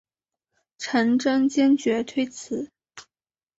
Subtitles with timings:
[0.79, 2.71] 陈顼坚决推辞。